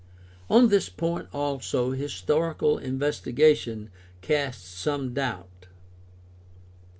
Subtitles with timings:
[0.49, 5.67] On this point also historical investigation casts some doubts.